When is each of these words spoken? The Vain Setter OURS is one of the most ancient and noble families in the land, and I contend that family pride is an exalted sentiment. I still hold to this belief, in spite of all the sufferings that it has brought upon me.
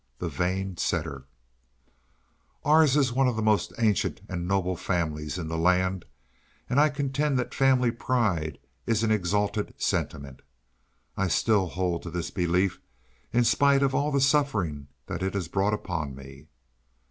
The 0.17 0.29
Vain 0.29 0.77
Setter 0.77 1.27
OURS 2.65 2.97
is 2.97 3.13
one 3.13 3.27
of 3.27 3.35
the 3.35 3.43
most 3.43 3.71
ancient 3.77 4.19
and 4.27 4.47
noble 4.47 4.75
families 4.75 5.37
in 5.37 5.47
the 5.47 5.59
land, 5.59 6.05
and 6.67 6.79
I 6.79 6.89
contend 6.89 7.37
that 7.37 7.53
family 7.53 7.91
pride 7.91 8.57
is 8.87 9.03
an 9.03 9.11
exalted 9.11 9.75
sentiment. 9.77 10.41
I 11.15 11.27
still 11.27 11.67
hold 11.67 12.01
to 12.01 12.09
this 12.09 12.31
belief, 12.31 12.79
in 13.31 13.43
spite 13.43 13.83
of 13.83 13.93
all 13.93 14.11
the 14.11 14.19
sufferings 14.21 14.87
that 15.05 15.21
it 15.21 15.35
has 15.35 15.47
brought 15.47 15.71
upon 15.75 16.15
me. 16.15 16.47